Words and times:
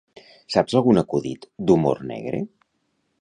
Saps 0.53 0.77
algun 0.79 1.01
acudit 1.01 1.47
d'humor 1.67 2.03
negre? 2.13 2.41